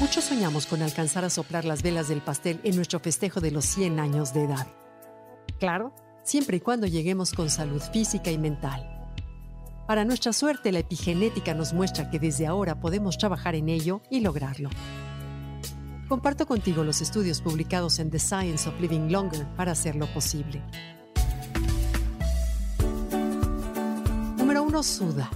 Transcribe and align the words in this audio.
Muchos 0.00 0.26
soñamos 0.26 0.66
con 0.66 0.80
alcanzar 0.82 1.24
a 1.24 1.30
soplar 1.30 1.64
las 1.64 1.82
velas 1.82 2.06
del 2.06 2.20
pastel 2.20 2.60
en 2.62 2.76
nuestro 2.76 3.00
festejo 3.00 3.40
de 3.40 3.50
los 3.50 3.64
100 3.64 3.98
años 3.98 4.32
de 4.32 4.44
edad. 4.44 4.68
Claro, 5.58 5.92
siempre 6.22 6.58
y 6.58 6.60
cuando 6.60 6.86
lleguemos 6.86 7.32
con 7.32 7.50
salud 7.50 7.82
física 7.92 8.30
y 8.30 8.38
mental. 8.38 8.86
Para 9.88 10.04
nuestra 10.04 10.32
suerte, 10.32 10.70
la 10.70 10.78
epigenética 10.78 11.52
nos 11.52 11.72
muestra 11.72 12.10
que 12.10 12.20
desde 12.20 12.46
ahora 12.46 12.78
podemos 12.78 13.18
trabajar 13.18 13.56
en 13.56 13.68
ello 13.68 14.00
y 14.08 14.20
lograrlo. 14.20 14.70
Comparto 16.08 16.46
contigo 16.46 16.84
los 16.84 17.00
estudios 17.00 17.42
publicados 17.42 17.98
en 17.98 18.10
The 18.10 18.20
Science 18.20 18.68
of 18.68 18.80
Living 18.80 19.10
Longer 19.10 19.48
para 19.56 19.72
hacerlo 19.72 20.06
posible. 20.14 20.62
Número 24.36 24.62
1. 24.62 24.82
Suda. 24.84 25.28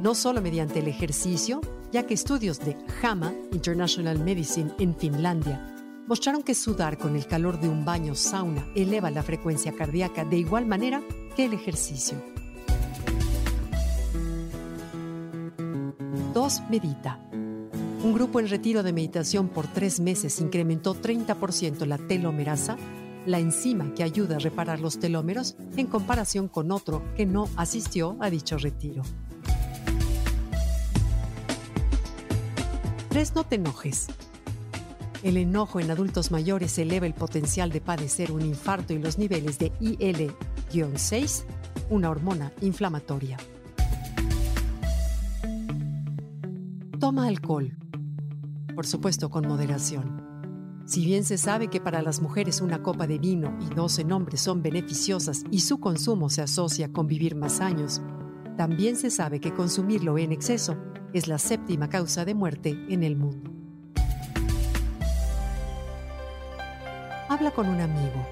No 0.00 0.14
solo 0.14 0.40
mediante 0.40 0.78
el 0.78 0.88
ejercicio, 0.88 1.60
ya 1.96 2.06
que 2.06 2.12
estudios 2.12 2.58
de 2.58 2.76
JAMA, 3.00 3.32
International 3.52 4.18
Medicine 4.18 4.70
en 4.78 4.94
Finlandia, 4.94 5.74
mostraron 6.06 6.42
que 6.42 6.54
sudar 6.54 6.98
con 6.98 7.16
el 7.16 7.26
calor 7.26 7.58
de 7.58 7.70
un 7.70 7.86
baño 7.86 8.14
sauna 8.14 8.68
eleva 8.74 9.10
la 9.10 9.22
frecuencia 9.22 9.72
cardíaca 9.72 10.22
de 10.26 10.36
igual 10.36 10.66
manera 10.66 11.02
que 11.34 11.46
el 11.46 11.54
ejercicio. 11.54 12.22
2. 16.34 16.62
Medita. 16.68 17.18
Un 17.32 18.12
grupo 18.12 18.40
en 18.40 18.50
retiro 18.50 18.82
de 18.82 18.92
meditación 18.92 19.48
por 19.48 19.66
tres 19.66 19.98
meses 19.98 20.38
incrementó 20.42 20.94
30% 20.94 21.86
la 21.86 21.96
telomerasa, 21.96 22.76
la 23.24 23.38
enzima 23.38 23.94
que 23.94 24.02
ayuda 24.02 24.36
a 24.36 24.40
reparar 24.40 24.80
los 24.80 24.98
telómeros, 24.98 25.56
en 25.78 25.86
comparación 25.86 26.48
con 26.48 26.72
otro 26.72 27.02
que 27.16 27.24
no 27.24 27.48
asistió 27.56 28.18
a 28.20 28.28
dicho 28.28 28.58
retiro. 28.58 29.02
3. 33.16 33.34
No 33.34 33.44
te 33.44 33.54
enojes. 33.54 34.08
El 35.22 35.38
enojo 35.38 35.80
en 35.80 35.90
adultos 35.90 36.30
mayores 36.30 36.78
eleva 36.78 37.06
el 37.06 37.14
potencial 37.14 37.72
de 37.72 37.80
padecer 37.80 38.30
un 38.30 38.42
infarto 38.42 38.92
y 38.92 38.98
los 38.98 39.16
niveles 39.16 39.58
de 39.58 39.72
IL-6, 39.80 41.44
una 41.88 42.10
hormona 42.10 42.52
inflamatoria. 42.60 43.38
Toma 47.00 47.26
alcohol. 47.26 47.74
Por 48.74 48.84
supuesto, 48.84 49.30
con 49.30 49.48
moderación. 49.48 50.22
Si 50.84 51.06
bien 51.06 51.24
se 51.24 51.38
sabe 51.38 51.68
que 51.68 51.80
para 51.80 52.02
las 52.02 52.20
mujeres 52.20 52.60
una 52.60 52.82
copa 52.82 53.06
de 53.06 53.16
vino 53.16 53.58
y 53.62 53.74
12 53.74 54.12
hombres 54.12 54.42
son 54.42 54.60
beneficiosas 54.60 55.42
y 55.50 55.60
su 55.60 55.80
consumo 55.80 56.28
se 56.28 56.42
asocia 56.42 56.92
con 56.92 57.06
vivir 57.06 57.34
más 57.34 57.62
años, 57.62 58.02
también 58.58 58.94
se 58.94 59.10
sabe 59.10 59.40
que 59.40 59.54
consumirlo 59.54 60.18
en 60.18 60.32
exceso 60.32 60.76
es 61.16 61.28
la 61.28 61.38
séptima 61.38 61.88
causa 61.88 62.26
de 62.26 62.34
muerte 62.34 62.76
en 62.90 63.02
el 63.02 63.16
mundo. 63.16 63.50
Habla 67.30 67.52
con 67.52 67.68
un 67.68 67.80
amigo. 67.80 68.26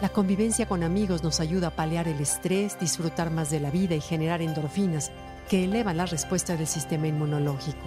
La 0.00 0.08
convivencia 0.08 0.66
con 0.66 0.82
amigos 0.82 1.22
nos 1.22 1.40
ayuda 1.40 1.68
a 1.68 1.76
paliar 1.76 2.08
el 2.08 2.18
estrés, 2.20 2.80
disfrutar 2.80 3.30
más 3.30 3.50
de 3.50 3.60
la 3.60 3.70
vida 3.70 3.94
y 3.94 4.00
generar 4.00 4.40
endorfinas 4.40 5.12
que 5.50 5.64
elevan 5.64 5.98
la 5.98 6.06
respuesta 6.06 6.56
del 6.56 6.66
sistema 6.66 7.06
inmunológico. 7.06 7.84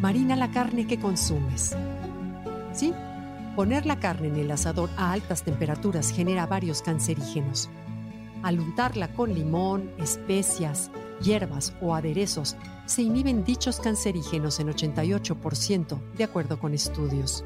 Marina 0.00 0.36
la 0.36 0.52
carne 0.52 0.86
que 0.86 1.00
consumes. 1.00 1.76
Sí, 2.72 2.94
poner 3.56 3.86
la 3.86 3.98
carne 3.98 4.28
en 4.28 4.36
el 4.36 4.52
asador 4.52 4.88
a 4.96 5.10
altas 5.10 5.42
temperaturas 5.42 6.12
genera 6.12 6.46
varios 6.46 6.80
cancerígenos. 6.80 7.68
Al 8.44 8.60
untarla 8.60 9.08
con 9.14 9.32
limón, 9.32 9.90
especias, 9.96 10.90
hierbas 11.22 11.72
o 11.80 11.94
aderezos, 11.94 12.56
se 12.84 13.00
inhiben 13.00 13.42
dichos 13.42 13.80
cancerígenos 13.80 14.60
en 14.60 14.68
88%, 14.68 15.98
de 16.14 16.24
acuerdo 16.24 16.58
con 16.60 16.74
estudios. 16.74 17.42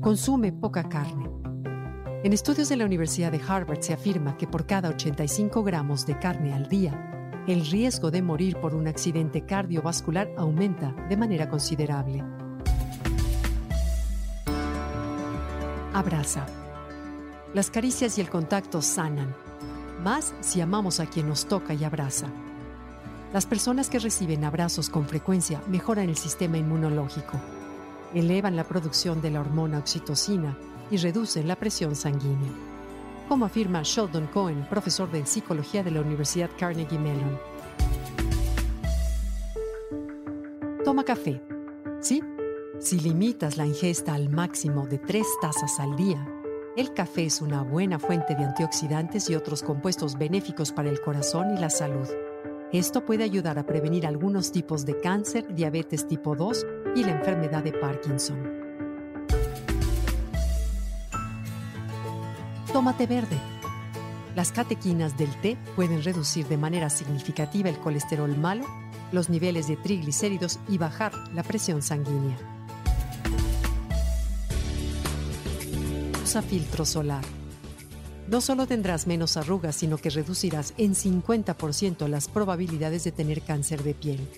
Consume 0.00 0.52
poca 0.52 0.88
carne. 0.88 1.30
En 2.24 2.32
estudios 2.32 2.68
de 2.68 2.76
la 2.76 2.86
Universidad 2.86 3.30
de 3.30 3.40
Harvard 3.46 3.82
se 3.82 3.92
afirma 3.92 4.36
que 4.36 4.48
por 4.48 4.66
cada 4.66 4.88
85 4.88 5.62
gramos 5.62 6.06
de 6.06 6.18
carne 6.18 6.52
al 6.52 6.68
día, 6.68 7.44
el 7.46 7.64
riesgo 7.66 8.10
de 8.10 8.20
morir 8.20 8.56
por 8.56 8.74
un 8.74 8.88
accidente 8.88 9.46
cardiovascular 9.46 10.28
aumenta 10.36 10.90
de 11.08 11.16
manera 11.16 11.48
considerable. 11.48 12.24
Abraza. 15.94 16.59
Las 17.52 17.68
caricias 17.68 18.16
y 18.16 18.20
el 18.20 18.30
contacto 18.30 18.80
sanan, 18.80 19.34
más 20.04 20.32
si 20.40 20.60
amamos 20.60 21.00
a 21.00 21.06
quien 21.06 21.28
nos 21.28 21.46
toca 21.46 21.74
y 21.74 21.82
abraza. 21.82 22.28
Las 23.32 23.44
personas 23.44 23.90
que 23.90 23.98
reciben 23.98 24.44
abrazos 24.44 24.88
con 24.88 25.04
frecuencia 25.04 25.60
mejoran 25.66 26.08
el 26.08 26.16
sistema 26.16 26.58
inmunológico, 26.58 27.40
elevan 28.14 28.54
la 28.54 28.62
producción 28.62 29.20
de 29.20 29.32
la 29.32 29.40
hormona 29.40 29.78
oxitocina 29.78 30.56
y 30.92 30.96
reducen 30.98 31.48
la 31.48 31.56
presión 31.56 31.96
sanguínea, 31.96 32.52
como 33.28 33.46
afirma 33.46 33.82
Sheldon 33.82 34.28
Cohen, 34.28 34.64
profesor 34.70 35.10
de 35.10 35.26
psicología 35.26 35.82
de 35.82 35.90
la 35.90 36.02
Universidad 36.02 36.50
Carnegie 36.56 37.00
Mellon. 37.00 37.36
Toma 40.84 41.02
café. 41.02 41.42
¿Sí? 42.00 42.22
Si 42.78 43.00
limitas 43.00 43.56
la 43.56 43.66
ingesta 43.66 44.14
al 44.14 44.28
máximo 44.30 44.86
de 44.86 44.98
tres 44.98 45.26
tazas 45.42 45.78
al 45.80 45.96
día, 45.96 46.26
el 46.76 46.94
café 46.94 47.24
es 47.24 47.40
una 47.40 47.62
buena 47.62 47.98
fuente 47.98 48.34
de 48.34 48.44
antioxidantes 48.44 49.28
y 49.28 49.34
otros 49.34 49.62
compuestos 49.62 50.16
benéficos 50.16 50.72
para 50.72 50.88
el 50.88 51.00
corazón 51.00 51.56
y 51.56 51.60
la 51.60 51.70
salud. 51.70 52.08
Esto 52.72 53.04
puede 53.04 53.24
ayudar 53.24 53.58
a 53.58 53.66
prevenir 53.66 54.06
algunos 54.06 54.52
tipos 54.52 54.86
de 54.86 55.00
cáncer, 55.00 55.52
diabetes 55.54 56.06
tipo 56.06 56.36
2 56.36 56.66
y 56.94 57.04
la 57.04 57.12
enfermedad 57.12 57.64
de 57.64 57.72
Parkinson. 57.72 58.60
Tómate 62.72 63.06
verde. 63.08 63.36
Las 64.36 64.52
catequinas 64.52 65.18
del 65.18 65.34
té 65.40 65.58
pueden 65.74 66.04
reducir 66.04 66.46
de 66.46 66.56
manera 66.56 66.88
significativa 66.88 67.68
el 67.68 67.78
colesterol 67.78 68.36
malo, 68.36 68.64
los 69.10 69.28
niveles 69.28 69.66
de 69.66 69.76
triglicéridos 69.76 70.60
y 70.68 70.78
bajar 70.78 71.12
la 71.34 71.42
presión 71.42 71.82
sanguínea. 71.82 72.59
Usa 76.30 76.42
filtro 76.42 76.84
solar. 76.84 77.24
No 78.28 78.40
solo 78.40 78.68
tendrás 78.68 79.08
menos 79.08 79.36
arrugas, 79.36 79.74
sino 79.74 79.98
que 79.98 80.10
reducirás 80.10 80.74
en 80.76 80.94
50% 80.94 82.06
las 82.06 82.28
probabilidades 82.28 83.02
de 83.02 83.10
tener 83.10 83.42
cáncer 83.42 83.82
de 83.82 83.94
piel. 83.94 84.28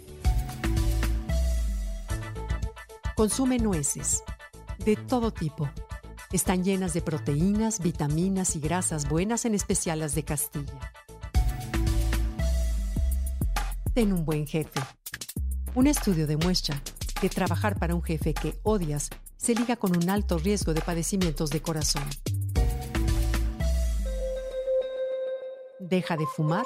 Consume 3.14 3.58
nueces, 3.58 4.24
de 4.78 4.96
todo 4.96 5.32
tipo 5.32 5.68
están 6.32 6.64
llenas 6.64 6.94
de 6.94 7.02
proteínas, 7.02 7.80
vitaminas 7.80 8.56
y 8.56 8.60
grasas 8.60 9.06
buenas, 9.06 9.44
en 9.44 9.54
especial 9.54 9.98
las 9.98 10.14
de 10.14 10.22
Castilla. 10.22 10.94
Ten 13.92 14.14
un 14.14 14.24
buen 14.24 14.46
jefe. 14.46 14.80
Un 15.74 15.88
estudio 15.88 16.26
demuestra 16.26 16.80
que 17.20 17.28
trabajar 17.28 17.78
para 17.78 17.94
un 17.94 18.02
jefe 18.02 18.32
que 18.32 18.58
odias 18.62 19.10
se 19.42 19.56
liga 19.56 19.74
con 19.74 19.96
un 19.96 20.08
alto 20.08 20.38
riesgo 20.38 20.72
de 20.72 20.80
padecimientos 20.80 21.50
de 21.50 21.60
corazón. 21.60 22.04
Deja 25.80 26.16
de 26.16 26.26
fumar. 26.26 26.64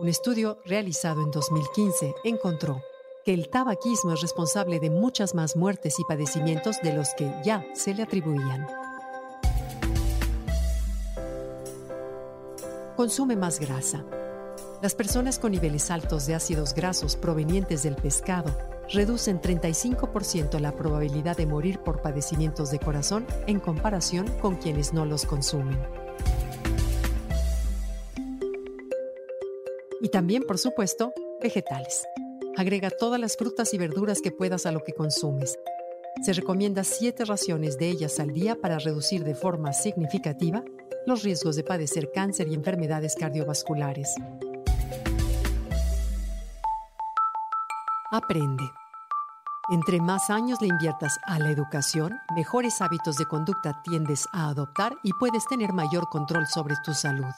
Un 0.00 0.08
estudio 0.08 0.58
realizado 0.64 1.22
en 1.22 1.30
2015 1.30 2.14
encontró 2.24 2.82
que 3.26 3.34
el 3.34 3.50
tabaquismo 3.50 4.14
es 4.14 4.22
responsable 4.22 4.80
de 4.80 4.88
muchas 4.88 5.34
más 5.34 5.54
muertes 5.54 6.00
y 6.00 6.04
padecimientos 6.04 6.80
de 6.82 6.94
los 6.94 7.10
que 7.14 7.30
ya 7.44 7.62
se 7.74 7.92
le 7.92 8.04
atribuían. 8.04 8.66
Consume 12.96 13.36
más 13.36 13.60
grasa. 13.60 14.02
Las 14.80 14.94
personas 14.94 15.38
con 15.38 15.52
niveles 15.52 15.90
altos 15.90 16.26
de 16.26 16.34
ácidos 16.34 16.72
grasos 16.72 17.16
provenientes 17.16 17.82
del 17.82 17.96
pescado 17.96 18.56
reducen 18.92 19.40
35% 19.40 20.58
la 20.60 20.72
probabilidad 20.72 21.36
de 21.36 21.46
morir 21.46 21.78
por 21.78 22.02
padecimientos 22.02 22.70
de 22.70 22.78
corazón 22.78 23.26
en 23.46 23.58
comparación 23.58 24.26
con 24.40 24.56
quienes 24.56 24.92
no 24.92 25.06
los 25.06 25.24
consumen. 25.24 25.78
Y 30.00 30.08
también, 30.08 30.42
por 30.42 30.58
supuesto, 30.58 31.12
vegetales. 31.40 32.06
Agrega 32.56 32.90
todas 32.90 33.20
las 33.20 33.36
frutas 33.36 33.72
y 33.72 33.78
verduras 33.78 34.20
que 34.20 34.32
puedas 34.32 34.66
a 34.66 34.72
lo 34.72 34.82
que 34.82 34.92
consumes. 34.92 35.58
Se 36.22 36.32
recomienda 36.32 36.84
7 36.84 37.24
raciones 37.24 37.78
de 37.78 37.88
ellas 37.88 38.20
al 38.20 38.32
día 38.32 38.56
para 38.60 38.78
reducir 38.78 39.24
de 39.24 39.34
forma 39.34 39.72
significativa 39.72 40.62
los 41.06 41.22
riesgos 41.22 41.56
de 41.56 41.64
padecer 41.64 42.10
cáncer 42.12 42.48
y 42.48 42.54
enfermedades 42.54 43.14
cardiovasculares. 43.14 44.14
Aprende. 48.12 48.81
Entre 49.72 50.02
más 50.02 50.28
años 50.28 50.60
le 50.60 50.66
inviertas 50.66 51.18
a 51.22 51.38
la 51.38 51.48
educación, 51.48 52.20
mejores 52.36 52.82
hábitos 52.82 53.16
de 53.16 53.24
conducta 53.24 53.80
tiendes 53.82 54.28
a 54.30 54.48
adoptar 54.48 54.98
y 55.02 55.14
puedes 55.14 55.46
tener 55.46 55.72
mayor 55.72 56.10
control 56.10 56.46
sobre 56.46 56.74
tu 56.84 56.92
salud. 56.92 57.32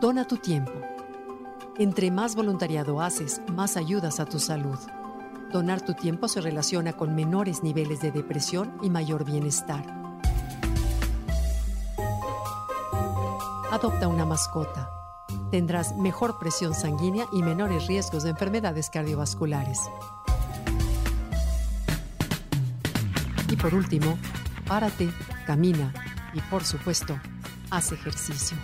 Dona 0.00 0.26
tu 0.26 0.38
tiempo. 0.38 0.72
Entre 1.76 2.10
más 2.10 2.34
voluntariado 2.34 3.02
haces, 3.02 3.42
más 3.52 3.76
ayudas 3.76 4.20
a 4.20 4.24
tu 4.24 4.38
salud. 4.38 4.78
Donar 5.52 5.82
tu 5.82 5.92
tiempo 5.92 6.26
se 6.26 6.40
relaciona 6.40 6.94
con 6.94 7.14
menores 7.14 7.62
niveles 7.62 8.00
de 8.00 8.10
depresión 8.10 8.74
y 8.80 8.88
mayor 8.88 9.26
bienestar. 9.26 9.84
Adopta 13.70 14.08
una 14.08 14.24
mascota 14.24 14.99
tendrás 15.50 15.96
mejor 15.96 16.38
presión 16.38 16.74
sanguínea 16.74 17.26
y 17.32 17.42
menores 17.42 17.86
riesgos 17.86 18.22
de 18.22 18.30
enfermedades 18.30 18.90
cardiovasculares. 18.90 19.78
Y 23.50 23.56
por 23.56 23.74
último, 23.74 24.16
párate, 24.66 25.10
camina 25.46 25.92
y 26.34 26.40
por 26.42 26.64
supuesto, 26.64 27.18
haz 27.70 27.92
ejercicio. 27.92 28.56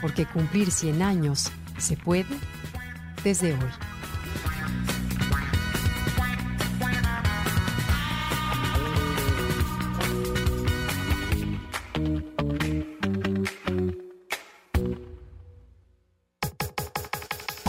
Porque 0.00 0.26
cumplir 0.26 0.70
100 0.70 1.02
años 1.02 1.50
se 1.76 1.96
puede 1.96 2.38
desde 3.22 3.52
hoy. 3.52 3.87